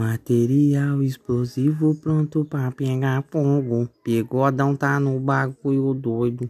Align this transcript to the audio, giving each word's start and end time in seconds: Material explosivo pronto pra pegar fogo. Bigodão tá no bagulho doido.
Material 0.00 1.02
explosivo 1.02 1.94
pronto 1.94 2.42
pra 2.42 2.70
pegar 2.70 3.22
fogo. 3.30 3.86
Bigodão 4.02 4.74
tá 4.74 4.98
no 4.98 5.20
bagulho 5.20 5.92
doido. 5.92 6.38